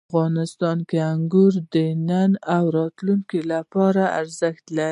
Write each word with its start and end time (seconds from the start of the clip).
افغانستان 0.09 0.77
کې 0.89 0.97
انګور 1.13 1.53
د 1.73 1.75
نن 2.09 2.31
او 2.55 2.63
راتلونکي 2.77 3.39
لپاره 3.53 4.01
ارزښت 4.19 4.65
لري. 4.77 4.89